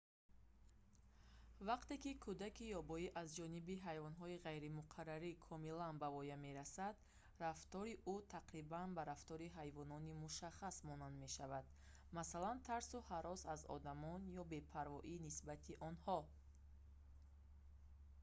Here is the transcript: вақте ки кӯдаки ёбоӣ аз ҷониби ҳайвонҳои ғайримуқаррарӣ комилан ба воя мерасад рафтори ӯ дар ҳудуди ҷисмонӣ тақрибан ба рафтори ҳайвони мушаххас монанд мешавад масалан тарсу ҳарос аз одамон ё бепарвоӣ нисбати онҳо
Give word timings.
вақте 1.69 1.95
ки 2.03 2.11
кӯдаки 2.23 2.65
ёбоӣ 2.79 3.07
аз 3.21 3.27
ҷониби 3.39 3.81
ҳайвонҳои 3.87 4.41
ғайримуқаррарӣ 4.45 5.31
комилан 5.47 5.93
ба 6.01 6.07
воя 6.15 6.37
мерасад 6.45 6.95
рафтори 7.45 7.93
ӯ 7.95 7.97
дар 7.99 8.05
ҳудуди 8.05 8.23
ҷисмонӣ 8.27 8.29
тақрибан 8.35 8.87
ба 8.97 9.01
рафтори 9.11 9.47
ҳайвони 9.57 10.17
мушаххас 10.23 10.75
монанд 10.89 11.15
мешавад 11.23 11.65
масалан 12.17 12.57
тарсу 12.69 12.97
ҳарос 13.09 13.41
аз 13.55 13.61
одамон 13.77 14.19
ё 14.39 14.43
бепарвоӣ 14.53 15.15
нисбати 15.27 15.73
онҳо 15.89 16.17